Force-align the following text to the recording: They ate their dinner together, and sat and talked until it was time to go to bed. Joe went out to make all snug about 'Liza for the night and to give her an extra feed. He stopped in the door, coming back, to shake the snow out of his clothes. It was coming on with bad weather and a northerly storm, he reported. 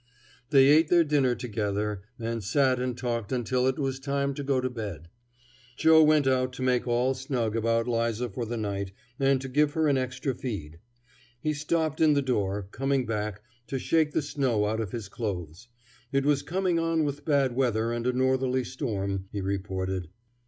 They 0.49 0.69
ate 0.69 0.87
their 0.87 1.03
dinner 1.03 1.35
together, 1.35 2.01
and 2.17 2.43
sat 2.43 2.79
and 2.79 2.97
talked 2.97 3.31
until 3.31 3.67
it 3.67 3.77
was 3.77 3.99
time 3.99 4.33
to 4.33 4.43
go 4.43 4.59
to 4.59 4.67
bed. 4.67 5.09
Joe 5.77 6.01
went 6.01 6.25
out 6.25 6.53
to 6.53 6.63
make 6.63 6.87
all 6.87 7.13
snug 7.13 7.55
about 7.55 7.87
'Liza 7.87 8.27
for 8.29 8.43
the 8.43 8.57
night 8.57 8.93
and 9.19 9.39
to 9.41 9.47
give 9.47 9.73
her 9.73 9.87
an 9.87 9.99
extra 9.99 10.33
feed. 10.33 10.79
He 11.39 11.53
stopped 11.53 12.01
in 12.01 12.13
the 12.15 12.23
door, 12.23 12.67
coming 12.71 13.05
back, 13.05 13.43
to 13.67 13.77
shake 13.77 14.13
the 14.13 14.23
snow 14.23 14.65
out 14.65 14.79
of 14.79 14.91
his 14.91 15.07
clothes. 15.07 15.67
It 16.11 16.25
was 16.25 16.41
coming 16.41 16.79
on 16.79 17.03
with 17.03 17.23
bad 17.23 17.55
weather 17.55 17.91
and 17.91 18.07
a 18.07 18.11
northerly 18.11 18.63
storm, 18.63 19.25
he 19.31 19.39
reported. 19.39 20.09